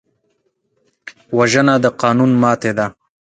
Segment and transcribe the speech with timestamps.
[1.37, 2.85] وژنه د قانون ماتې ده